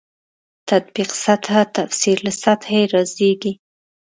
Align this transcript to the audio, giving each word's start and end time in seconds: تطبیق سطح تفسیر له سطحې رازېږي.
تطبیق 0.69 1.09
سطح 1.25 1.53
تفسیر 1.77 2.17
له 2.25 2.31
سطحې 2.43 2.81
رازېږي. 2.93 3.53